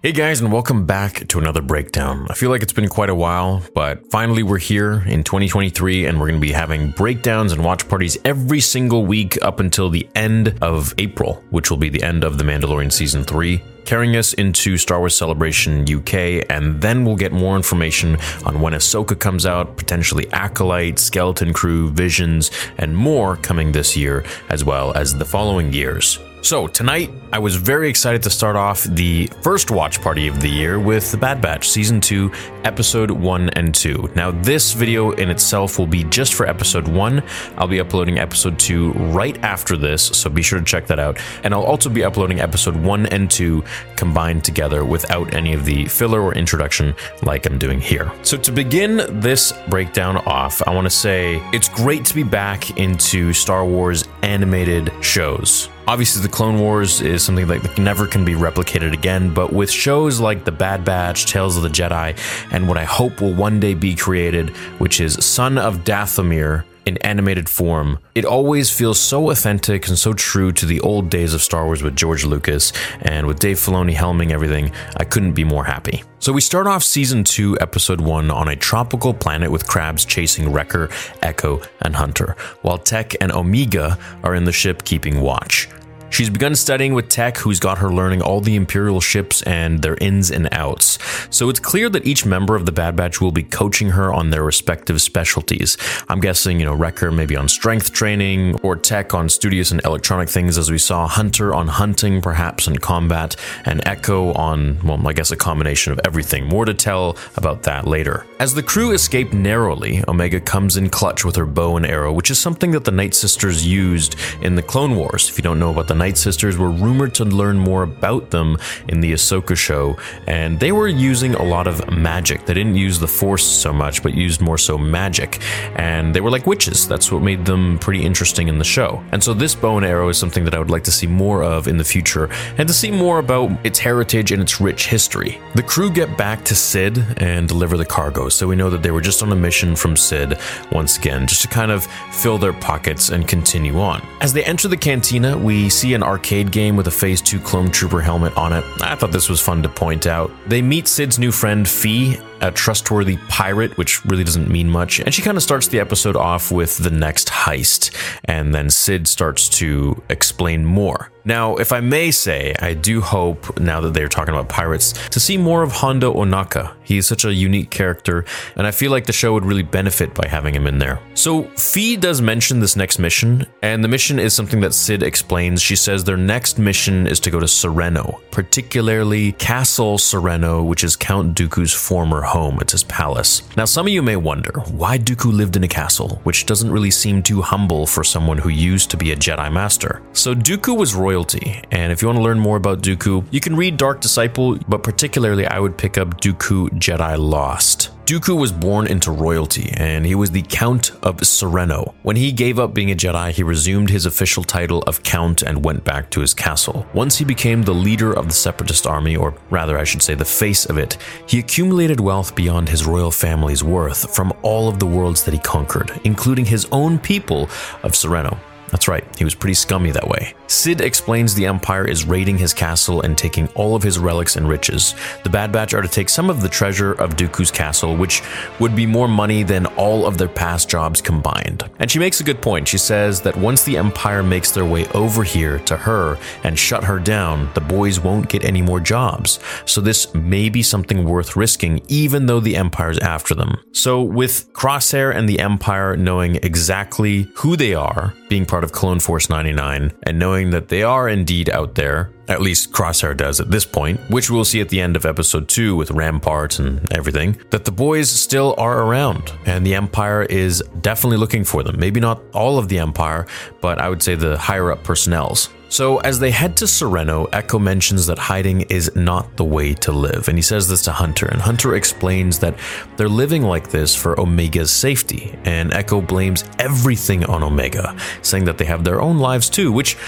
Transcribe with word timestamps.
Hey 0.00 0.12
guys, 0.12 0.40
and 0.40 0.52
welcome 0.52 0.86
back 0.86 1.26
to 1.26 1.40
another 1.40 1.60
breakdown. 1.60 2.28
I 2.30 2.34
feel 2.34 2.50
like 2.50 2.62
it's 2.62 2.72
been 2.72 2.86
quite 2.86 3.10
a 3.10 3.16
while, 3.16 3.64
but 3.74 4.08
finally 4.12 4.44
we're 4.44 4.58
here 4.58 5.02
in 5.04 5.24
2023 5.24 6.06
and 6.06 6.20
we're 6.20 6.28
going 6.28 6.40
to 6.40 6.46
be 6.46 6.52
having 6.52 6.92
breakdowns 6.92 7.50
and 7.50 7.64
watch 7.64 7.88
parties 7.88 8.16
every 8.24 8.60
single 8.60 9.04
week 9.06 9.36
up 9.42 9.58
until 9.58 9.90
the 9.90 10.08
end 10.14 10.56
of 10.62 10.94
April, 10.98 11.42
which 11.50 11.68
will 11.68 11.78
be 11.78 11.88
the 11.88 12.04
end 12.04 12.22
of 12.22 12.38
The 12.38 12.44
Mandalorian 12.44 12.92
Season 12.92 13.24
3 13.24 13.60
carrying 13.88 14.16
us 14.16 14.34
into 14.34 14.76
Star 14.76 14.98
Wars 14.98 15.16
Celebration 15.16 15.82
UK, 15.90 16.44
and 16.50 16.78
then 16.82 17.06
we'll 17.06 17.16
get 17.16 17.32
more 17.32 17.56
information 17.56 18.18
on 18.44 18.60
when 18.60 18.74
Ahsoka 18.74 19.18
comes 19.18 19.46
out, 19.46 19.78
potentially 19.78 20.30
Acolyte, 20.30 20.98
Skeleton 20.98 21.54
Crew, 21.54 21.88
Visions, 21.92 22.50
and 22.76 22.94
more 22.94 23.38
coming 23.38 23.72
this 23.72 23.96
year, 23.96 24.26
as 24.50 24.62
well 24.62 24.92
as 24.94 25.16
the 25.16 25.24
following 25.24 25.72
years. 25.72 26.18
So, 26.40 26.68
tonight, 26.68 27.10
I 27.32 27.40
was 27.40 27.56
very 27.56 27.90
excited 27.90 28.22
to 28.22 28.30
start 28.30 28.54
off 28.54 28.84
the 28.84 29.26
first 29.42 29.70
watch 29.72 30.00
party 30.00 30.28
of 30.28 30.40
the 30.40 30.48
year 30.48 30.78
with 30.78 31.10
The 31.10 31.16
Bad 31.16 31.42
Batch 31.42 31.68
Season 31.68 32.00
2, 32.00 32.30
Episode 32.64 33.10
1 33.10 33.50
and 33.50 33.74
2. 33.74 34.12
Now, 34.14 34.30
this 34.30 34.72
video 34.72 35.10
in 35.10 35.30
itself 35.30 35.78
will 35.78 35.86
be 35.86 36.04
just 36.04 36.34
for 36.34 36.46
Episode 36.46 36.86
1. 36.86 37.22
I'll 37.56 37.66
be 37.66 37.80
uploading 37.80 38.18
Episode 38.18 38.58
2 38.58 38.92
right 38.92 39.36
after 39.44 39.76
this, 39.76 40.04
so 40.04 40.30
be 40.30 40.40
sure 40.40 40.60
to 40.60 40.64
check 40.64 40.86
that 40.86 41.00
out. 41.00 41.18
And 41.42 41.52
I'll 41.52 41.64
also 41.64 41.90
be 41.90 42.04
uploading 42.04 42.40
Episode 42.40 42.76
1 42.76 43.06
and 43.06 43.28
2 43.28 43.64
combined 43.96 44.44
together 44.44 44.84
without 44.84 45.34
any 45.34 45.52
of 45.52 45.64
the 45.64 45.86
filler 45.86 46.20
or 46.20 46.34
introduction 46.34 46.94
like 47.22 47.46
I'm 47.46 47.58
doing 47.58 47.80
here. 47.80 48.12
So, 48.22 48.36
to 48.36 48.52
begin 48.52 49.20
this 49.20 49.52
breakdown 49.68 50.18
off, 50.18 50.62
I 50.66 50.74
want 50.74 50.86
to 50.86 50.90
say 50.90 51.40
it's 51.52 51.68
great 51.68 52.04
to 52.06 52.14
be 52.14 52.22
back 52.22 52.78
into 52.78 53.32
Star 53.32 53.64
Wars 53.64 54.04
animated 54.22 54.92
shows. 55.00 55.68
Obviously, 55.88 56.20
the 56.20 56.28
Clone 56.28 56.58
Wars 56.58 57.00
is 57.00 57.22
something 57.22 57.46
that 57.46 57.78
never 57.78 58.06
can 58.06 58.22
be 58.22 58.34
replicated 58.34 58.92
again, 58.92 59.32
but 59.32 59.54
with 59.54 59.70
shows 59.70 60.20
like 60.20 60.44
The 60.44 60.52
Bad 60.52 60.84
Batch, 60.84 61.24
Tales 61.24 61.56
of 61.56 61.62
the 61.62 61.70
Jedi, 61.70 62.14
and 62.52 62.68
what 62.68 62.76
I 62.76 62.84
hope 62.84 63.22
will 63.22 63.32
one 63.32 63.58
day 63.58 63.72
be 63.72 63.94
created, 63.94 64.50
which 64.78 65.00
is 65.00 65.24
Son 65.24 65.56
of 65.56 65.84
Dathomir 65.84 66.64
in 66.88 66.96
animated 66.98 67.48
form, 67.50 67.98
it 68.14 68.24
always 68.24 68.70
feels 68.70 68.98
so 68.98 69.30
authentic 69.30 69.86
and 69.88 69.98
so 69.98 70.14
true 70.14 70.50
to 70.52 70.64
the 70.64 70.80
old 70.80 71.10
days 71.10 71.34
of 71.34 71.42
Star 71.42 71.66
Wars 71.66 71.82
with 71.82 71.94
George 71.94 72.24
Lucas 72.24 72.72
and 73.02 73.26
with 73.26 73.38
Dave 73.38 73.58
Filoni 73.58 73.94
helming 73.94 74.32
everything. 74.32 74.72
I 74.96 75.04
couldn't 75.04 75.34
be 75.34 75.44
more 75.44 75.64
happy. 75.64 76.02
So 76.18 76.32
we 76.32 76.40
start 76.40 76.66
off 76.66 76.82
season 76.82 77.24
2, 77.24 77.58
episode 77.60 78.00
1 78.00 78.30
on 78.30 78.48
a 78.48 78.56
tropical 78.56 79.12
planet 79.12 79.50
with 79.50 79.68
crabs 79.68 80.06
chasing 80.06 80.50
Wrecker, 80.50 80.88
Echo, 81.20 81.60
and 81.82 81.94
Hunter, 81.94 82.36
while 82.62 82.78
Tech 82.78 83.14
and 83.20 83.30
Omega 83.32 83.98
are 84.22 84.34
in 84.34 84.44
the 84.44 84.52
ship 84.52 84.82
keeping 84.84 85.20
watch. 85.20 85.68
She's 86.10 86.30
begun 86.30 86.54
studying 86.54 86.94
with 86.94 87.08
Tech, 87.08 87.36
who's 87.36 87.60
got 87.60 87.78
her 87.78 87.92
learning 87.92 88.22
all 88.22 88.40
the 88.40 88.56
Imperial 88.56 89.00
ships 89.00 89.42
and 89.42 89.82
their 89.82 89.96
ins 90.00 90.30
and 90.30 90.48
outs. 90.52 90.98
So 91.30 91.48
it's 91.48 91.60
clear 91.60 91.88
that 91.90 92.06
each 92.06 92.24
member 92.24 92.56
of 92.56 92.66
the 92.66 92.72
Bad 92.72 92.96
Batch 92.96 93.20
will 93.20 93.30
be 93.32 93.42
coaching 93.42 93.90
her 93.90 94.12
on 94.12 94.30
their 94.30 94.42
respective 94.42 95.00
specialties. 95.00 95.76
I'm 96.08 96.20
guessing, 96.20 96.58
you 96.58 96.66
know, 96.66 96.74
Wrecker 96.74 97.10
maybe 97.10 97.36
on 97.36 97.48
strength 97.48 97.92
training, 97.92 98.58
or 98.62 98.76
Tech 98.76 99.14
on 99.14 99.28
studious 99.28 99.70
and 99.70 99.84
electronic 99.84 100.28
things, 100.28 100.58
as 100.58 100.70
we 100.70 100.78
saw 100.78 101.06
Hunter 101.06 101.54
on 101.54 101.68
hunting, 101.68 102.20
perhaps, 102.20 102.66
and 102.66 102.80
combat, 102.80 103.36
and 103.64 103.86
Echo 103.86 104.32
on, 104.32 104.78
well, 104.82 105.06
I 105.06 105.12
guess 105.12 105.30
a 105.30 105.36
combination 105.36 105.92
of 105.92 106.00
everything. 106.04 106.46
More 106.46 106.64
to 106.64 106.74
tell 106.74 107.16
about 107.36 107.62
that 107.64 107.86
later. 107.86 108.26
As 108.40 108.54
the 108.54 108.62
crew 108.62 108.92
escape 108.92 109.32
narrowly, 109.32 110.02
Omega 110.08 110.40
comes 110.40 110.76
in 110.76 110.88
clutch 110.88 111.24
with 111.24 111.36
her 111.36 111.46
bow 111.46 111.76
and 111.76 111.86
arrow, 111.86 112.12
which 112.12 112.30
is 112.30 112.38
something 112.38 112.70
that 112.72 112.84
the 112.84 112.90
Night 112.90 113.14
Sisters 113.14 113.66
used 113.66 114.16
in 114.42 114.54
the 114.54 114.62
Clone 114.62 114.96
Wars. 114.96 115.28
If 115.28 115.36
you 115.38 115.42
don't 115.42 115.58
know 115.58 115.70
about 115.70 115.88
the 115.88 115.94
Night 115.98 116.16
Sisters 116.16 116.56
were 116.56 116.70
rumored 116.70 117.14
to 117.16 117.24
learn 117.24 117.58
more 117.58 117.82
about 117.82 118.30
them 118.30 118.56
in 118.88 119.00
the 119.00 119.12
Ahsoka 119.12 119.56
show, 119.56 119.98
and 120.26 120.58
they 120.60 120.72
were 120.72 120.88
using 120.88 121.34
a 121.34 121.42
lot 121.42 121.66
of 121.66 121.90
magic. 121.90 122.46
They 122.46 122.54
didn't 122.54 122.76
use 122.76 122.98
the 122.98 123.08
Force 123.08 123.44
so 123.44 123.72
much, 123.72 124.02
but 124.02 124.14
used 124.14 124.40
more 124.40 124.58
so 124.58 124.78
magic. 124.78 125.40
And 125.76 126.14
they 126.14 126.20
were 126.20 126.30
like 126.30 126.46
witches. 126.46 126.86
That's 126.86 127.10
what 127.10 127.22
made 127.22 127.44
them 127.44 127.78
pretty 127.78 128.04
interesting 128.04 128.48
in 128.48 128.58
the 128.58 128.64
show. 128.64 129.02
And 129.12 129.22
so 129.22 129.34
this 129.34 129.54
bow 129.54 129.76
and 129.76 129.84
arrow 129.84 130.08
is 130.08 130.16
something 130.16 130.44
that 130.44 130.54
I 130.54 130.58
would 130.58 130.70
like 130.70 130.84
to 130.84 130.92
see 130.92 131.06
more 131.06 131.42
of 131.42 131.66
in 131.66 131.76
the 131.76 131.84
future, 131.84 132.30
and 132.56 132.68
to 132.68 132.74
see 132.74 132.90
more 132.90 133.18
about 133.18 133.50
its 133.66 133.78
heritage 133.78 134.32
and 134.32 134.40
its 134.40 134.60
rich 134.60 134.86
history. 134.86 135.40
The 135.54 135.62
crew 135.62 135.90
get 135.90 136.16
back 136.16 136.44
to 136.44 136.54
Cid 136.54 136.98
and 137.18 137.48
deliver 137.48 137.76
the 137.76 137.84
cargo, 137.84 138.28
so 138.28 138.46
we 138.46 138.56
know 138.56 138.70
that 138.70 138.82
they 138.82 138.90
were 138.90 139.00
just 139.00 139.22
on 139.22 139.32
a 139.32 139.36
mission 139.36 139.74
from 139.74 139.96
Cid 139.96 140.38
once 140.70 140.96
again, 140.96 141.26
just 141.26 141.42
to 141.42 141.48
kind 141.48 141.72
of 141.72 141.86
fill 142.12 142.38
their 142.38 142.52
pockets 142.52 143.10
and 143.10 143.26
continue 143.26 143.80
on. 143.80 144.06
As 144.20 144.32
they 144.32 144.44
enter 144.44 144.68
the 144.68 144.76
cantina, 144.76 145.36
we 145.36 145.68
see 145.68 145.87
an 145.94 146.02
arcade 146.02 146.50
game 146.50 146.76
with 146.76 146.86
a 146.86 146.90
Phase 146.90 147.20
2 147.22 147.40
Clone 147.40 147.70
Trooper 147.70 148.00
helmet 148.00 148.36
on 148.36 148.52
it. 148.52 148.64
I 148.80 148.94
thought 148.94 149.12
this 149.12 149.28
was 149.28 149.40
fun 149.40 149.62
to 149.62 149.68
point 149.68 150.06
out. 150.06 150.30
They 150.46 150.62
meet 150.62 150.88
Cid's 150.88 151.18
new 151.18 151.32
friend, 151.32 151.68
Phee, 151.68 152.18
a 152.40 152.50
trustworthy 152.50 153.16
pirate, 153.28 153.76
which 153.76 154.04
really 154.04 154.24
doesn't 154.24 154.48
mean 154.48 154.68
much. 154.68 155.00
And 155.00 155.14
she 155.14 155.22
kind 155.22 155.36
of 155.36 155.42
starts 155.42 155.68
the 155.68 155.80
episode 155.80 156.16
off 156.16 156.50
with 156.50 156.78
the 156.78 156.90
next 156.90 157.28
heist, 157.28 157.94
and 158.24 158.54
then 158.54 158.70
Cid 158.70 159.08
starts 159.08 159.48
to 159.50 160.02
explain 160.08 160.64
more. 160.64 161.10
Now, 161.24 161.56
if 161.56 161.72
I 161.72 161.80
may 161.80 162.10
say, 162.10 162.54
I 162.58 162.72
do 162.72 163.02
hope, 163.02 163.60
now 163.60 163.82
that 163.82 163.92
they're 163.92 164.08
talking 164.08 164.32
about 164.32 164.48
pirates, 164.48 164.94
to 165.08 165.20
see 165.20 165.36
more 165.36 165.62
of 165.62 165.72
Hondo 165.72 166.14
Ohnaka. 166.14 166.74
He 166.84 166.96
is 166.96 167.06
such 167.06 167.26
a 167.26 167.34
unique 167.34 167.68
character, 167.68 168.24
and 168.56 168.66
I 168.66 168.70
feel 168.70 168.90
like 168.90 169.04
the 169.04 169.12
show 169.12 169.34
would 169.34 169.44
really 169.44 169.62
benefit 169.62 170.14
by 170.14 170.26
having 170.26 170.54
him 170.54 170.66
in 170.66 170.78
there. 170.78 171.00
So, 171.12 171.42
Phee 171.58 171.98
does 171.98 172.22
mention 172.22 172.60
this 172.60 172.76
next 172.76 172.98
mission, 172.98 173.46
and 173.62 173.84
the 173.84 173.88
mission 173.88 174.18
is 174.18 174.32
something 174.32 174.60
that 174.60 174.72
Cid 174.72 175.02
explains. 175.02 175.60
She 175.60 175.76
says 175.76 176.02
their 176.02 176.16
next 176.16 176.58
mission 176.58 177.06
is 177.06 177.20
to 177.20 177.30
go 177.30 177.40
to 177.40 177.46
Serenno, 177.46 178.22
particularly 178.30 179.32
Castle 179.32 179.98
Serenno, 179.98 180.64
which 180.64 180.82
is 180.82 180.96
Count 180.96 181.36
Dooku's 181.36 181.74
former 181.74 182.22
home. 182.28 182.58
It's 182.60 182.72
his 182.72 182.84
palace. 182.84 183.42
Now, 183.56 183.64
some 183.64 183.86
of 183.86 183.92
you 183.92 184.02
may 184.02 184.16
wonder 184.16 184.60
why 184.70 184.98
Dooku 184.98 185.32
lived 185.32 185.56
in 185.56 185.64
a 185.64 185.68
castle, 185.68 186.20
which 186.24 186.46
doesn't 186.46 186.72
really 186.72 186.90
seem 186.90 187.22
too 187.22 187.42
humble 187.42 187.86
for 187.86 188.02
someone 188.04 188.38
who 188.38 188.48
used 188.48 188.90
to 188.90 188.96
be 188.96 189.12
a 189.12 189.16
Jedi 189.16 189.52
Master. 189.52 190.02
So, 190.12 190.34
Dooku 190.34 190.76
was 190.76 190.94
royalty, 190.94 191.62
and 191.70 191.92
if 191.92 192.02
you 192.02 192.08
want 192.08 192.18
to 192.18 192.22
learn 192.22 192.38
more 192.38 192.56
about 192.56 192.82
Dooku, 192.82 193.24
you 193.30 193.40
can 193.40 193.56
read 193.56 193.76
Dark 193.76 194.00
Disciple, 194.00 194.58
but 194.68 194.82
particularly 194.82 195.46
I 195.46 195.58
would 195.58 195.76
pick 195.78 195.98
up 195.98 196.20
Dooku 196.20 196.70
Jedi 196.70 197.18
Lost. 197.18 197.77
Dooku 198.08 198.40
was 198.40 198.52
born 198.52 198.86
into 198.86 199.10
royalty, 199.10 199.70
and 199.76 200.06
he 200.06 200.14
was 200.14 200.30
the 200.30 200.40
Count 200.40 200.92
of 201.02 201.18
Serenno. 201.18 201.92
When 202.04 202.16
he 202.16 202.32
gave 202.32 202.58
up 202.58 202.72
being 202.72 202.90
a 202.90 202.94
Jedi, 202.94 203.32
he 203.32 203.42
resumed 203.42 203.90
his 203.90 204.06
official 204.06 204.42
title 204.42 204.80
of 204.86 205.02
Count 205.02 205.42
and 205.42 205.62
went 205.62 205.84
back 205.84 206.08
to 206.12 206.22
his 206.22 206.32
castle. 206.32 206.86
Once 206.94 207.18
he 207.18 207.26
became 207.26 207.60
the 207.60 207.74
leader 207.74 208.14
of 208.14 208.26
the 208.26 208.32
Separatist 208.32 208.86
army, 208.86 209.14
or 209.14 209.34
rather, 209.50 209.76
I 209.76 209.84
should 209.84 210.00
say, 210.00 210.14
the 210.14 210.24
face 210.24 210.64
of 210.64 210.78
it, 210.78 210.96
he 211.26 211.38
accumulated 211.38 212.00
wealth 212.00 212.34
beyond 212.34 212.70
his 212.70 212.86
royal 212.86 213.10
family's 213.10 213.62
worth 213.62 214.14
from 214.16 214.32
all 214.40 214.70
of 214.70 214.78
the 214.78 214.86
worlds 214.86 215.24
that 215.24 215.34
he 215.34 215.40
conquered, 215.40 216.00
including 216.04 216.46
his 216.46 216.66
own 216.72 216.98
people 216.98 217.42
of 217.82 217.92
Serenno. 217.92 218.38
That's 218.70 218.88
right, 218.88 219.04
he 219.16 219.24
was 219.24 219.34
pretty 219.34 219.54
scummy 219.54 219.90
that 219.92 220.06
way. 220.06 220.34
Cid 220.46 220.80
explains 220.80 221.34
the 221.34 221.46
Empire 221.46 221.86
is 221.86 222.04
raiding 222.04 222.38
his 222.38 222.52
castle 222.54 223.02
and 223.02 223.16
taking 223.16 223.48
all 223.48 223.74
of 223.74 223.82
his 223.82 223.98
relics 223.98 224.36
and 224.36 224.48
riches. 224.48 224.94
The 225.24 225.30
Bad 225.30 225.52
Batch 225.52 225.74
are 225.74 225.82
to 225.82 225.88
take 225.88 226.08
some 226.08 226.30
of 226.30 226.42
the 226.42 226.48
treasure 226.48 226.92
of 226.92 227.16
Dooku's 227.16 227.50
castle, 227.50 227.96
which 227.96 228.22
would 228.60 228.76
be 228.76 228.86
more 228.86 229.08
money 229.08 229.42
than 229.42 229.66
all 229.66 230.06
of 230.06 230.18
their 230.18 230.28
past 230.28 230.68
jobs 230.68 231.00
combined. 231.00 231.68
And 231.78 231.90
she 231.90 231.98
makes 231.98 232.20
a 232.20 232.24
good 232.24 232.42
point. 232.42 232.68
She 232.68 232.78
says 232.78 233.20
that 233.22 233.36
once 233.36 233.64
the 233.64 233.76
Empire 233.76 234.22
makes 234.22 234.52
their 234.52 234.64
way 234.64 234.86
over 234.88 235.22
here 235.22 235.58
to 235.60 235.76
her 235.76 236.18
and 236.44 236.58
shut 236.58 236.84
her 236.84 236.98
down, 236.98 237.50
the 237.54 237.60
boys 237.60 238.00
won't 238.00 238.28
get 238.28 238.44
any 238.44 238.62
more 238.62 238.80
jobs. 238.80 239.38
So 239.64 239.80
this 239.80 240.12
may 240.14 240.48
be 240.48 240.62
something 240.62 241.04
worth 241.04 241.36
risking, 241.36 241.82
even 241.88 242.26
though 242.26 242.40
the 242.40 242.56
Empire's 242.56 242.98
after 242.98 243.34
them. 243.34 243.58
So 243.72 244.02
with 244.02 244.52
Crosshair 244.52 245.14
and 245.14 245.28
the 245.28 245.40
Empire 245.40 245.96
knowing 245.96 246.36
exactly 246.36 247.28
who 247.36 247.56
they 247.56 247.74
are, 247.74 248.14
being 248.28 248.44
part 248.44 248.57
of 248.64 248.72
Clone 248.72 249.00
Force 249.00 249.28
99 249.28 249.92
and 250.02 250.18
knowing 250.18 250.50
that 250.50 250.68
they 250.68 250.82
are 250.82 251.08
indeed 251.08 251.50
out 251.50 251.74
there 251.74 252.12
At 252.28 252.42
least 252.42 252.72
Crosshair 252.72 253.16
does 253.16 253.40
at 253.40 253.50
this 253.50 253.64
point, 253.64 253.98
which 254.10 254.30
we'll 254.30 254.44
see 254.44 254.60
at 254.60 254.68
the 254.68 254.80
end 254.80 254.96
of 254.96 255.06
episode 255.06 255.48
2 255.48 255.74
with 255.74 255.90
Rampart 255.90 256.58
and 256.58 256.90
everything, 256.92 257.38
that 257.50 257.64
the 257.64 257.72
boys 257.72 258.10
still 258.10 258.54
are 258.58 258.82
around 258.82 259.32
and 259.46 259.64
the 259.64 259.74
Empire 259.74 260.22
is 260.24 260.62
definitely 260.82 261.16
looking 261.16 261.44
for 261.44 261.62
them. 261.62 261.78
Maybe 261.78 262.00
not 262.00 262.22
all 262.34 262.58
of 262.58 262.68
the 262.68 262.78
Empire, 262.78 263.26
but 263.60 263.80
I 263.80 263.88
would 263.88 264.02
say 264.02 264.14
the 264.14 264.36
higher 264.36 264.70
up 264.70 264.84
personnels. 264.84 265.48
So, 265.70 265.98
as 265.98 266.18
they 266.18 266.30
head 266.30 266.56
to 266.58 266.64
Serenno, 266.64 267.28
Echo 267.30 267.58
mentions 267.58 268.06
that 268.06 268.18
hiding 268.18 268.62
is 268.62 268.90
not 268.96 269.36
the 269.36 269.44
way 269.44 269.74
to 269.74 269.92
live, 269.92 270.28
and 270.28 270.38
he 270.38 270.42
says 270.42 270.66
this 270.66 270.80
to 270.84 270.92
Hunter. 270.92 271.26
And 271.26 271.42
Hunter 271.42 271.74
explains 271.74 272.38
that 272.38 272.58
they're 272.96 273.06
living 273.06 273.42
like 273.42 273.68
this 273.68 273.94
for 273.94 274.18
Omega's 274.18 274.70
safety, 274.70 275.38
and 275.44 275.74
Echo 275.74 276.00
blames 276.00 276.44
everything 276.58 277.22
on 277.26 277.42
Omega, 277.42 277.94
saying 278.22 278.46
that 278.46 278.56
they 278.56 278.64
have 278.64 278.82
their 278.82 279.02
own 279.02 279.18
lives 279.18 279.50
too, 279.50 279.70
which 279.70 279.98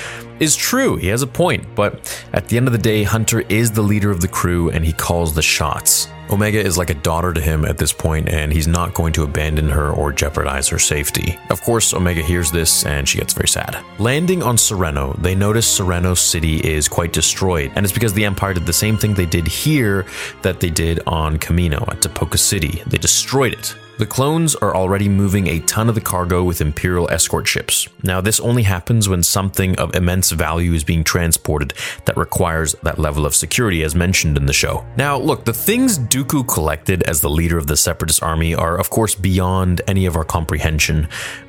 is 0.41 0.57
true. 0.57 0.97
He 0.97 1.09
has 1.09 1.23
a 1.23 1.27
point, 1.27 1.67
but 1.75 2.25
at 2.33 2.49
the 2.49 2.57
end 2.57 2.67
of 2.67 2.73
the 2.73 2.79
day, 2.79 3.03
Hunter 3.05 3.41
is 3.49 3.71
the 3.71 3.83
leader 3.83 4.11
of 4.11 4.21
the 4.21 4.29
crew 4.29 4.71
and 4.71 4.85
he 4.85 4.93
calls 4.93 5.35
the 5.35 5.43
shots. 5.43 6.09
Omega 6.31 6.61
is 6.61 6.79
like 6.79 6.91
a 6.91 6.95
daughter 6.95 7.33
to 7.33 7.41
him 7.41 7.65
at 7.65 7.77
this 7.77 7.93
point, 7.93 8.29
and 8.29 8.53
he's 8.53 8.69
not 8.69 8.95
going 8.95 9.13
to 9.15 9.25
abandon 9.25 9.69
her 9.69 9.91
or 9.91 10.13
jeopardize 10.13 10.69
her 10.69 10.79
safety. 10.79 11.37
Of 11.51 11.61
course, 11.63 11.93
Omega 11.93 12.23
hears 12.23 12.53
this 12.53 12.87
and 12.87 13.09
she 13.09 13.19
gets 13.19 13.33
very 13.33 13.49
sad. 13.49 13.85
Landing 13.99 14.41
on 14.41 14.55
Serenno, 14.57 15.21
they 15.21 15.35
notice 15.35 15.79
Serenno 15.79 16.17
City 16.17 16.59
is 16.59 16.87
quite 16.87 17.13
destroyed, 17.13 17.73
and 17.75 17.85
it's 17.85 17.93
because 17.93 18.13
the 18.13 18.25
Empire 18.25 18.55
did 18.55 18.65
the 18.65 18.73
same 18.73 18.97
thing 18.97 19.15
they 19.15 19.27
did 19.27 19.49
here 19.49 20.07
that 20.43 20.61
they 20.61 20.71
did 20.71 21.01
on 21.07 21.37
Camino 21.37 21.79
at 21.89 22.01
Tipoca 22.01 22.39
City. 22.39 22.81
They 22.87 22.99
destroyed 22.99 23.55
it. 23.55 23.75
The 24.01 24.07
clones 24.07 24.55
are 24.55 24.75
already 24.75 25.11
moving 25.11 25.47
a 25.47 25.61
ton 25.61 25.91
of 25.91 25.95
the 25.95 26.01
cargo 26.01 26.43
with 26.43 26.63
Imperial 26.63 27.07
escort 27.11 27.47
ships. 27.47 27.87
Now, 28.03 28.23
this 28.23 28.41
only 28.41 28.63
happens 28.63 29.11
when 29.11 29.23
something 29.23 29.79
of 29.79 29.95
immense 29.95 30.31
value 30.31 30.73
is 30.73 30.85
being 30.85 31.05
transported 31.05 31.75
that 32.07 32.17
requires 32.17 32.75
that 32.83 32.99
level 32.99 33.27
of 33.27 33.35
security, 33.35 33.83
as 33.83 33.95
mentioned 33.95 34.39
in 34.39 34.47
the 34.47 34.55
show. 34.55 34.87
Now, 34.97 35.19
look, 35.19 35.45
the 35.45 35.53
things 35.53 35.99
Dooku 35.99 36.49
collected 36.49 37.03
as 37.03 37.21
the 37.21 37.29
leader 37.29 37.59
of 37.59 37.67
the 37.67 37.77
Separatist 37.77 38.23
army 38.23 38.55
are, 38.55 38.79
of 38.81 38.89
course, 38.89 39.15
beyond 39.15 39.83
any 39.87 40.07
of 40.07 40.17
our 40.17 40.25
comprehension, 40.25 41.07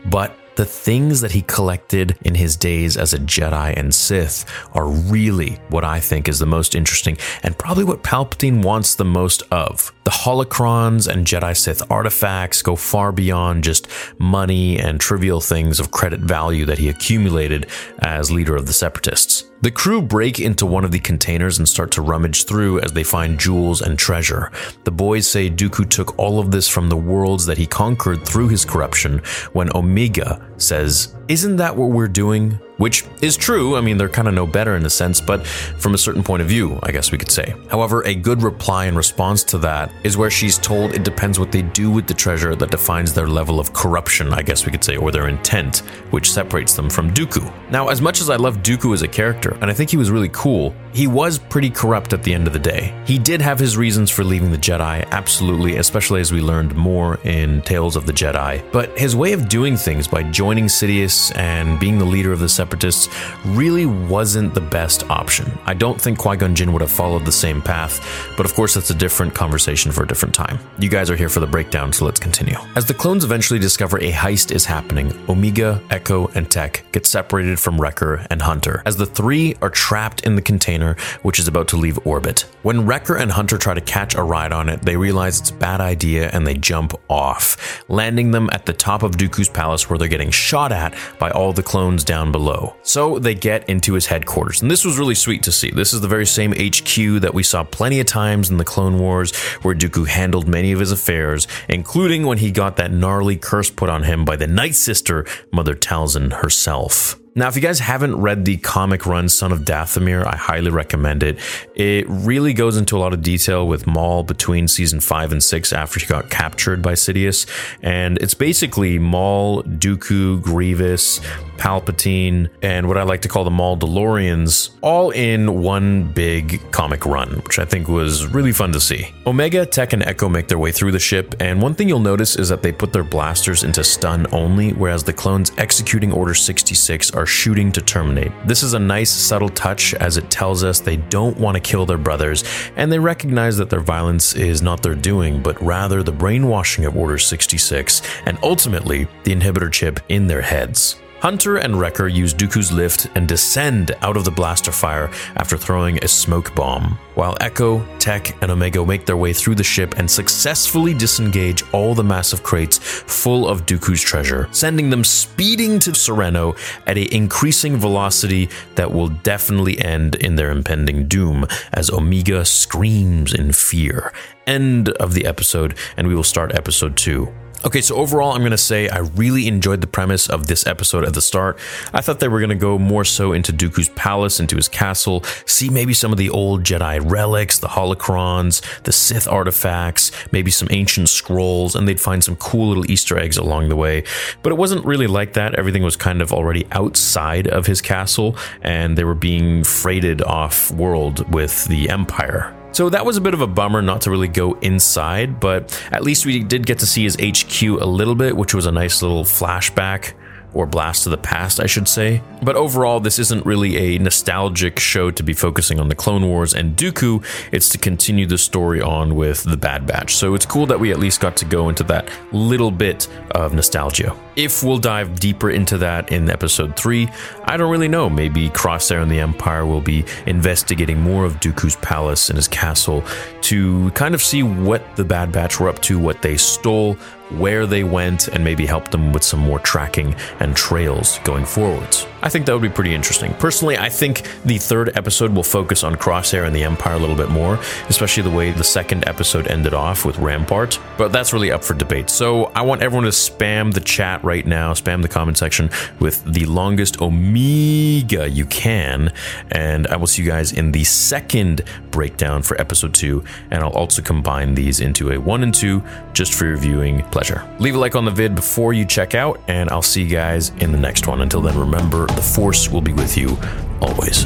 but 0.08 0.38
the 0.62 0.66
things 0.66 1.22
that 1.22 1.32
he 1.32 1.42
collected 1.42 2.16
in 2.22 2.36
his 2.36 2.56
days 2.56 2.96
as 2.96 3.16
a 3.16 3.18
Jedi 3.18 3.76
and 3.76 3.92
Sith 3.92 4.46
are 4.76 4.88
really 4.88 5.60
what 5.70 5.84
I 5.84 6.00
think 6.00 6.30
is 6.30 6.38
the 6.38 6.46
most 6.46 6.76
interesting 6.76 7.18
and 7.42 7.58
probably 7.58 7.84
what 7.84 8.04
Palpatine 8.04 8.64
wants 8.64 8.94
the 8.94 9.04
most 9.04 9.42
of. 9.50 9.92
The 10.04 10.12
holocrons 10.12 11.12
and 11.12 11.26
Jedi 11.26 11.58
Sith 11.58 11.82
artifacts 11.90 12.62
go 12.62 12.76
far 12.76 13.12
beyond 13.12 13.64
just 13.64 13.88
money 14.20 14.80
and 14.80 15.02
trivial 15.02 15.42
things 15.42 15.80
of 15.80 15.90
credit 15.90 16.20
value 16.20 16.66
that 16.66 16.78
he 16.78 16.90
accumulated 16.90 17.66
as 17.98 18.30
leader 18.30 18.56
of 18.56 18.68
the 18.68 18.74
Separatists. 18.74 19.51
The 19.62 19.70
crew 19.70 20.02
break 20.02 20.40
into 20.40 20.66
one 20.66 20.84
of 20.84 20.90
the 20.90 21.00
containers 21.00 21.60
and 21.60 21.70
start 21.70 21.92
to 21.92 22.02
rummage 22.02 22.46
through 22.46 22.80
as 22.80 22.94
they 22.94 23.04
find 23.04 23.40
jewels 23.40 23.84
and 23.84 23.98
treasure. 23.98 24.52
The 24.86 24.92
boys 24.92 25.28
say 25.28 25.52
Dooku 25.52 25.88
took 25.88 26.18
all 26.18 26.40
of 26.40 26.50
this 26.50 26.68
from 26.68 26.90
the 26.90 26.98
worlds 26.98 27.46
that 27.46 27.60
he 27.60 27.68
conquered 27.68 28.26
through 28.26 28.48
his 28.48 28.66
corruption 28.66 29.20
when 29.54 29.70
Omega 29.76 30.44
says, 30.58 31.16
Isn't 31.28 31.58
that 31.58 31.76
what 31.76 31.92
we're 31.92 32.08
doing? 32.08 32.60
Which 32.82 33.06
is 33.22 33.38
true. 33.38 33.76
I 33.76 33.82
mean, 33.82 33.98
they're 34.00 34.10
kind 34.10 34.28
of 34.28 34.34
no 34.34 34.48
better 34.48 34.76
in 34.76 34.84
a 34.88 34.90
sense, 34.90 35.22
but 35.22 35.46
from 35.46 35.94
a 35.94 36.00
certain 36.00 36.24
point 36.24 36.42
of 36.42 36.48
view, 36.48 36.80
I 36.82 36.92
guess 36.92 37.12
we 37.12 37.20
could 37.20 37.30
say. 37.30 37.54
However, 37.70 38.02
a 38.08 38.16
good 38.16 38.42
reply 38.42 38.86
in 38.86 38.96
response 38.96 39.44
to 39.44 39.60
that 39.60 39.92
is 40.04 40.18
where 40.18 40.32
she's 40.32 40.58
told 40.58 40.94
it 40.94 41.04
depends 41.04 41.38
what 41.38 41.52
they 41.52 41.62
do 41.62 41.92
with 41.92 42.08
the 42.08 42.16
treasure 42.16 42.56
that 42.56 42.72
defines 42.72 43.14
their 43.14 43.28
level 43.28 43.60
of 43.60 43.72
corruption, 43.72 44.34
I 44.34 44.42
guess 44.42 44.66
we 44.66 44.72
could 44.72 44.84
say, 44.84 44.96
or 44.98 45.12
their 45.12 45.28
intent, 45.28 45.84
which 46.10 46.32
separates 46.32 46.74
them 46.74 46.90
from 46.90 47.14
Dooku. 47.14 47.54
Now, 47.70 47.90
as 47.90 48.02
much 48.02 48.20
as 48.20 48.32
I 48.32 48.38
love 48.38 48.64
Dooku 48.64 48.96
as 48.96 49.04
a 49.04 49.08
character, 49.08 49.56
and 49.62 49.70
I 49.70 49.74
think 49.74 49.92
he 49.92 49.98
was 49.98 50.10
really 50.10 50.30
cool, 50.30 50.74
he 50.92 51.06
was 51.06 51.38
pretty 51.38 51.70
corrupt 51.70 52.14
at 52.14 52.24
the 52.24 52.34
end 52.34 52.48
of 52.48 52.54
the 52.54 52.60
day. 52.60 53.00
He 53.06 53.20
did 53.20 53.42
have 53.42 53.60
his 53.60 53.78
reasons 53.78 54.10
for 54.10 54.24
leaving 54.24 54.52
the 54.52 54.58
Jedi, 54.58 55.08
absolutely, 55.12 55.78
especially 55.78 56.20
as 56.20 56.32
we 56.32 56.42
learned 56.42 56.76
more 56.76 57.20
in 57.24 57.62
Tales 57.62 57.96
of 57.96 58.08
the 58.08 58.12
Jedi. 58.12 58.64
But 58.72 58.98
his 58.98 59.16
way 59.16 59.34
of 59.34 59.48
doing 59.48 59.78
things 59.78 60.08
by 60.08 60.24
joining 60.24 60.66
Sidious 60.66 61.32
and 61.38 61.80
being 61.80 62.00
the 62.00 62.06
leader 62.06 62.34
of 62.34 62.40
the 62.40 62.50
Separatists 62.72 63.10
really 63.48 63.86
wasn't 63.86 64.54
the 64.54 64.62
best 64.62 65.04
option. 65.10 65.52
I 65.66 65.74
don't 65.74 66.00
think 66.00 66.18
Qui 66.18 66.38
Gon 66.38 66.56
Jinn 66.56 66.72
would 66.72 66.82
have 66.82 66.90
followed 66.90 67.26
the 67.26 67.32
same 67.32 67.62
path, 67.62 68.00
but 68.38 68.46
of 68.46 68.54
course, 68.54 68.76
that's 68.76 68.90
a 68.92 68.96
different 68.96 69.36
conversation 69.36 69.92
for 69.92 70.04
a 70.04 70.08
different 70.08 70.34
time. 70.34 70.58
You 70.80 70.88
guys 70.88 71.10
are 71.10 71.18
here 71.18 71.28
for 71.28 71.42
the 71.42 71.48
breakdown, 71.48 71.92
so 71.92 72.06
let's 72.06 72.20
continue. 72.20 72.56
As 72.78 72.86
the 72.86 72.94
clones 72.94 73.26
eventually 73.26 73.60
discover 73.60 73.98
a 73.98 74.10
heist 74.14 74.54
is 74.54 74.64
happening, 74.64 75.12
Omega, 75.28 75.82
Echo, 75.90 76.28
and 76.30 76.50
Tech 76.50 76.86
get 76.94 77.06
separated 77.06 77.60
from 77.60 77.80
Wrecker 77.80 78.26
and 78.30 78.42
Hunter, 78.42 78.84
as 78.86 78.96
the 78.96 79.06
three 79.06 79.54
are 79.62 79.70
trapped 79.70 80.26
in 80.26 80.36
the 80.36 80.42
container, 80.42 80.96
which 81.24 81.40
is 81.40 81.50
about 81.50 81.68
to 81.70 81.76
leave 81.76 82.00
orbit. 82.08 82.46
When 82.64 82.86
Wrecker 82.86 83.18
and 83.18 83.34
Hunter 83.34 83.58
try 83.58 83.74
to 83.74 83.82
catch 83.82 84.16
a 84.16 84.24
ride 84.24 84.54
on 84.54 84.70
it, 84.70 84.82
they 84.82 84.96
realize 84.96 85.42
it's 85.42 85.50
a 85.50 85.56
bad 85.56 85.82
idea 85.82 86.30
and 86.30 86.48
they 86.48 86.54
jump 86.54 86.94
off, 87.10 87.84
landing 87.90 88.32
them 88.32 88.50
at 88.54 88.66
the 88.66 88.74
top 88.74 89.04
of 89.04 89.18
Dooku's 89.18 89.50
palace 89.50 89.90
where 89.90 90.00
they're 90.00 90.08
getting 90.08 90.32
shot 90.32 90.72
at 90.72 90.96
by 91.20 91.32
all 91.32 91.52
the 91.52 91.64
clones 91.64 92.06
down 92.06 92.32
below. 92.32 92.61
So 92.84 93.20
they 93.20 93.36
get 93.36 93.70
into 93.70 93.94
his 93.94 94.06
headquarters, 94.08 94.62
and 94.62 94.70
this 94.70 94.86
was 94.86 94.98
really 94.98 95.16
sweet 95.16 95.44
to 95.44 95.52
see. 95.52 95.72
This 95.72 95.94
is 95.94 96.02
the 96.02 96.08
very 96.08 96.26
same 96.26 96.52
HQ 96.52 97.22
that 97.22 97.34
we 97.34 97.44
saw 97.44 97.64
plenty 97.64 98.00
of 98.00 98.06
times 98.06 98.50
in 98.50 98.58
the 98.58 98.66
Clone 98.66 99.00
Wars, 99.00 99.36
where 99.64 99.76
Dooku 99.76 100.08
handled 100.08 100.48
many 100.48 100.72
of 100.72 100.80
his 100.80 100.92
affairs, 100.92 101.48
including 101.70 102.26
when 102.26 102.38
he 102.38 102.52
got 102.52 102.78
that 102.78 102.92
gnarly 102.92 103.38
curse 103.38 103.70
put 103.70 103.90
on 103.90 104.04
him 104.04 104.26
by 104.26 104.36
the 104.36 104.48
Night 104.48 104.76
Sister, 104.76 105.26
Mother 105.52 105.76
Talzin 105.76 106.34
herself. 106.42 107.18
Now, 107.34 107.48
if 107.48 107.56
you 107.56 107.62
guys 107.62 107.80
haven't 107.80 108.18
read 108.18 108.44
the 108.44 108.58
comic 108.58 109.06
run 109.06 109.30
Son 109.30 109.54
of 109.54 109.62
Dathomir, 109.62 110.26
I 110.28 110.36
highly 110.36 110.70
recommend 110.70 111.24
it. 111.24 111.40
It 111.76 112.06
really 112.10 112.52
goes 112.54 112.76
into 112.76 112.98
a 112.98 113.00
lot 113.00 113.14
of 113.14 113.22
detail 113.22 113.66
with 113.66 113.88
Maul 113.88 114.24
between 114.24 114.68
season 114.68 115.00
5 115.00 115.32
and 115.32 115.42
6 115.42 115.72
after 115.72 116.02
he 116.02 116.06
got 116.06 116.30
captured 116.30 116.82
by 116.82 116.92
Sidious. 116.92 117.48
And 117.82 118.18
it's 118.18 118.34
basically 118.34 119.00
Maul, 119.00 119.64
Dooku, 119.64 120.42
Grievous, 120.42 121.22
Palpatine, 121.62 122.50
and 122.64 122.88
what 122.88 122.98
I 122.98 123.04
like 123.04 123.22
to 123.22 123.28
call 123.28 123.44
the 123.44 123.52
Maul 123.52 123.78
DeLoreans 123.78 124.72
all 124.82 125.12
in 125.12 125.62
one 125.62 126.12
big 126.12 126.60
comic 126.72 127.06
run, 127.06 127.30
which 127.44 127.60
I 127.60 127.66
think 127.66 127.88
was 127.88 128.26
really 128.26 128.52
fun 128.52 128.72
to 128.72 128.82
see. 128.82 129.14
Omega, 129.28 129.64
Tech, 129.64 129.94
and 129.94 130.02
Echo 130.02 130.28
make 130.28 130.48
their 130.48 130.58
way 130.58 130.72
through 130.72 130.92
the 130.92 131.00
ship, 131.00 131.36
and 131.40 131.62
one 131.62 131.76
thing 131.76 131.88
you'll 131.88 132.00
notice 132.00 132.36
is 132.36 132.50
that 132.50 132.64
they 132.64 132.72
put 132.72 132.92
their 132.92 133.04
blasters 133.04 133.64
into 133.64 133.84
stun 133.84 134.26
only, 134.34 134.72
whereas 134.72 135.04
the 135.04 135.14
clones 135.14 135.52
executing 135.60 136.12
Order 136.12 136.34
66 136.34 137.12
are 137.12 137.28
shooting 137.28 137.72
to 137.74 137.82
terminate. 137.82 138.32
This 138.48 138.64
is 138.64 138.74
a 138.74 138.80
nice, 138.80 139.12
subtle 139.12 139.50
touch 139.50 139.94
as 139.94 140.18
it 140.18 140.32
tells 140.32 140.64
us 140.64 140.80
they 140.80 140.98
don't 140.98 141.38
want 141.38 141.56
to 141.56 141.62
kill 141.62 141.86
their 141.86 142.00
brothers, 142.00 142.44
and 142.76 142.92
they 142.92 142.98
recognize 142.98 143.56
that 143.58 143.70
their 143.70 143.82
violence 143.82 144.34
is 144.36 144.64
not 144.64 144.82
their 144.82 144.96
doing, 144.96 145.44
but 145.44 145.62
rather 145.62 146.02
the 146.02 146.12
brainwashing 146.12 146.86
of 146.86 146.98
Order 146.98 147.20
66, 147.20 148.02
and 148.26 148.40
ultimately 148.42 149.08
the 149.26 149.36
inhibitor 149.36 149.72
chip 149.72 150.00
in 150.10 150.26
their 150.26 150.42
heads. 150.42 151.01
Hunter 151.22 151.58
and 151.58 151.80
Wrecker 151.80 152.08
use 152.08 152.34
Dooku's 152.34 152.72
lift 152.72 153.08
and 153.14 153.28
descend 153.28 153.92
out 154.02 154.18
of 154.18 154.26
the 154.26 154.32
blaster 154.32 154.72
fire 154.72 155.12
after 155.36 155.56
throwing 155.56 156.04
a 156.04 156.08
smoke 156.08 156.56
bomb, 156.56 156.98
while 157.14 157.38
Echo, 157.40 157.86
Tech, 158.00 158.36
and 158.42 158.50
Omega 158.50 158.84
make 158.84 159.06
their 159.06 159.18
way 159.18 159.32
through 159.32 159.54
the 159.54 159.64
ship 159.64 160.00
and 160.00 160.10
successfully 160.10 160.96
disengage 160.96 161.62
all 161.74 161.94
the 161.94 162.04
massive 162.04 162.42
crates 162.42 162.80
full 162.80 163.48
of 163.48 163.68
Dooku's 163.68 164.02
treasure, 164.02 164.50
sending 164.52 164.90
them 164.90 165.04
speeding 165.04 165.78
to 165.82 165.92
Serenno 165.92 166.58
at 166.88 166.98
an 166.98 167.08
increasing 167.12 167.78
velocity 167.78 168.50
that 168.74 168.92
will 168.92 169.10
definitely 169.10 169.80
end 169.80 170.16
in 170.16 170.38
their 170.38 170.50
impending 170.50 171.08
doom 171.08 171.46
as 171.72 171.92
Omega 171.92 172.44
screams 172.44 173.32
in 173.32 173.52
fear. 173.52 174.12
End 174.48 174.90
of 174.90 175.14
the 175.14 175.28
episode, 175.28 175.78
and 175.98 176.08
we 176.08 176.16
will 176.16 176.24
start 176.24 176.56
episode 176.56 176.98
2. 176.98 177.32
Okay, 177.64 177.82
so 177.82 177.96
overall, 177.96 178.32
I'm 178.32 178.42
going 178.42 178.50
to 178.50 178.58
say 178.58 178.90
I 178.90 179.00
really 179.00 179.48
enjoyed 179.48 179.82
the 179.82 179.88
premise 179.88 180.28
of 180.28 180.48
this 180.48 180.66
episode 180.66 181.06
at 181.06 181.14
the 181.14 181.22
start. 181.22 181.60
I 181.94 182.02
thought 182.02 182.20
they 182.20 182.28
were 182.28 182.40
going 182.40 182.50
to 182.50 182.56
go 182.56 182.80
more 182.80 183.06
so 183.06 183.34
into 183.34 183.54
Dooku's 183.54 183.90
palace, 183.90 184.40
into 184.40 184.56
his 184.56 184.68
castle, 184.68 185.24
see 185.46 185.70
maybe 185.70 185.94
some 185.94 186.12
of 186.12 186.18
the 186.18 186.32
old 186.32 186.64
Jedi 186.64 187.00
relics, 187.08 187.60
the 187.60 187.68
holocrons, 187.68 188.62
the 188.82 188.92
Sith 188.92 189.28
artifacts, 189.28 190.12
maybe 190.32 190.50
some 190.50 190.70
ancient 190.72 191.10
scrolls, 191.10 191.76
and 191.76 191.88
they'd 191.88 192.02
find 192.02 192.24
some 192.24 192.36
cool 192.38 192.70
little 192.70 192.90
Easter 192.90 193.20
eggs 193.20 193.38
along 193.38 193.70
the 193.70 193.76
way. 193.76 194.06
But 194.42 194.52
it 194.52 194.56
wasn't 194.56 194.84
really 194.84 195.08
like 195.08 195.34
that. 195.34 195.54
Everything 195.54 195.84
was 195.84 195.96
kind 195.96 196.24
of 196.24 196.34
already 196.34 196.66
outside 196.72 197.48
of 197.48 197.68
his 197.68 197.80
castle, 197.80 198.36
and 198.64 198.98
they 198.98 199.04
were 199.04 199.14
being 199.14 199.64
freighted 199.64 200.24
off 200.24 200.72
world 200.72 201.32
with 201.32 201.66
the 201.66 201.92
Empire. 201.92 202.58
So 202.74 202.90
that 202.90 203.06
was 203.06 203.18
a 203.18 203.22
bit 203.22 203.34
of 203.34 203.42
a 203.42 203.48
bummer 203.48 203.82
not 203.82 204.02
to 204.02 204.12
really 204.12 204.30
go 204.30 204.54
inside, 204.60 205.40
but 205.40 205.78
at 205.92 206.04
least 206.04 206.26
we 206.26 206.42
did 206.44 206.66
get 206.66 206.80
to 206.80 206.86
see 206.86 207.04
his 207.04 207.16
HQ 207.16 207.62
a 207.62 207.86
little 207.86 208.16
bit, 208.16 208.36
which 208.36 208.54
was 208.54 208.66
a 208.66 208.72
nice 208.72 209.02
little 209.02 209.24
flashback 209.24 210.14
or 210.54 210.66
blast 210.66 211.04
to 211.04 211.10
the 211.10 211.18
past, 211.18 211.60
I 211.60 211.66
should 211.66 211.88
say. 211.88 212.22
But 212.42 212.56
overall, 212.56 213.00
this 213.00 213.20
isn't 213.20 213.46
really 213.46 213.96
a 213.96 214.00
nostalgic 214.00 214.80
show 214.80 215.12
to 215.12 215.24
be 215.24 215.34
focusing 215.34 215.80
on 215.80 215.90
the 215.90 215.96
Clone 215.96 216.28
Wars 216.28 216.54
and 216.54 216.76
Dooku. 216.76 217.24
It's 217.52 217.70
to 217.70 217.78
continue 217.78 218.26
the 218.26 218.38
story 218.38 218.82
on 218.82 219.16
with 219.16 219.44
the 219.44 219.58
Bad 219.58 219.86
Batch. 219.86 220.16
So 220.16 220.34
it's 220.34 220.46
cool 220.46 220.66
that 220.68 220.80
we 220.80 220.92
at 220.92 221.00
least 221.00 221.22
got 221.22 221.38
to 221.38 221.46
go 221.46 221.70
into 221.70 221.84
that 221.86 222.10
little 222.32 222.72
bit 222.72 223.08
of 223.32 223.54
nostalgia. 223.54 224.16
If 224.36 224.64
we'll 224.64 224.78
dive 224.78 225.20
deeper 225.20 225.50
into 225.50 225.78
that 225.80 226.12
in 226.12 226.30
episode 226.30 226.78
3, 226.78 227.10
I 227.44 227.58
don't 227.58 227.70
really 227.70 227.90
know. 227.90 228.10
Maybe 228.10 228.50
Crosshair 228.50 229.02
and 229.02 229.12
the 229.12 229.20
Empire 229.20 229.66
will 229.66 229.82
be 229.82 230.06
investigating 230.26 231.02
more 231.02 231.26
of 231.26 231.42
Dooku's 231.42 231.76
palace 231.78 232.30
and 232.30 232.38
his 232.38 232.48
castle 232.48 233.04
to 233.42 233.92
kind 233.92 234.16
of 234.16 234.22
see 234.22 234.42
what 234.42 234.96
the 234.96 235.04
Bad 235.04 235.34
Batch 235.34 235.60
were 235.60 235.68
up 235.68 235.82
to, 235.82 236.00
what 236.00 236.22
they 236.22 236.38
stole, 236.38 236.94
where 237.32 237.66
they 237.66 237.84
went, 237.84 238.30
and 238.30 238.42
maybe 238.42 238.66
help 238.66 238.90
them 238.90 239.12
with 239.12 239.24
some 239.24 239.40
more 239.40 239.60
tracking 239.60 240.16
and 240.40 240.56
trails 240.56 241.20
going 241.26 241.46
forwards. 241.46 242.08
I 242.22 242.30
think 242.30 242.46
that 242.46 242.54
would 242.54 242.62
be 242.62 242.70
pretty 242.70 242.94
interesting. 242.94 243.34
Personally, 243.36 243.78
I 243.78 243.90
think 243.90 244.28
the 244.46 244.58
third 244.58 244.96
episode 244.96 245.32
will 245.32 245.44
focus 245.44 245.84
on 245.84 245.96
Crosshair 245.96 246.46
and 246.46 246.56
the 246.56 246.64
Empire 246.64 246.94
a 246.94 247.00
little 247.00 247.16
bit 247.16 247.30
more, 247.30 247.60
especially 247.90 248.24
the 248.24 248.30
way 248.30 248.52
the 248.52 248.64
second 248.64 249.08
episode 249.08 249.48
ended 249.48 249.74
off 249.74 250.06
with 250.06 250.18
Rampart, 250.18 250.80
but 250.98 251.12
that's 251.12 251.34
really 251.34 251.52
up 251.52 251.64
for 251.64 251.74
debate. 251.74 252.10
So 252.10 252.46
I 252.56 252.62
want 252.62 252.82
everyone 252.82 253.06
to 253.06 253.10
spam 253.10 253.74
the 253.74 253.80
chat 253.80 254.24
right 254.24 254.46
now, 254.46 254.74
spam 254.74 255.02
the 255.02 255.08
comment 255.08 255.38
section 255.38 255.70
with 256.00 256.24
the 256.26 256.46
longest 256.46 257.02
Omega 257.02 258.30
you 258.30 258.46
can, 258.46 259.12
and 259.50 259.88
I 259.88 259.96
will 259.96 260.08
see 260.08 260.22
you 260.22 260.30
guys 260.30 260.52
in 260.52 260.72
the 260.72 260.84
second 260.84 261.62
breakdown 261.92 262.42
for 262.42 262.60
episode 262.60 262.94
two, 262.94 263.24
and 263.52 263.64
I'll 263.64 263.72
also 263.72 264.02
combine 264.02 264.56
these 264.56 264.80
into 264.80 265.12
a 265.12 265.20
one 265.20 265.44
and 265.44 265.54
two 265.54 265.84
just 266.14 266.34
for 266.34 266.46
your 266.46 266.58
viewing 266.58 267.04
pleasure. 267.06 267.48
Leave 267.60 267.76
a 267.76 267.78
like 267.78 267.96
on 267.96 268.06
the 268.06 268.12
vid 268.12 268.36
before 268.36 268.74
you 268.74 268.86
check 268.86 269.16
out, 269.16 269.40
and 269.48 269.70
I'll 269.70 269.82
see 269.82 270.04
you 270.04 270.10
guys 270.10 270.50
in 270.60 270.72
the 270.72 270.80
next 270.80 271.08
one. 271.08 271.22
Until 271.22 271.42
then, 271.42 271.58
remember 271.58 272.08
the 272.08 272.22
Force 272.22 272.70
will 272.70 272.82
be 272.82 272.94
with 272.94 273.18
you 273.18 273.38
always. 273.82 274.26